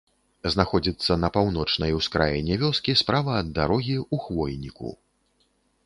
Знаходзіцца 0.53 1.17
на 1.23 1.29
паўночнай 1.35 1.91
ускраіне 1.99 2.53
вёскі, 2.65 2.91
справа 3.05 3.31
ад 3.43 3.47
дарогі, 3.59 3.97
у 4.19 4.21
хвойніку. 4.27 4.89